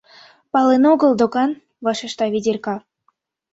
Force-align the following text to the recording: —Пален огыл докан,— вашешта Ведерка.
—Пален 0.51 0.83
огыл 0.91 1.11
докан,— 1.19 1.51
вашешта 1.85 2.25
Ведерка. 2.33 2.75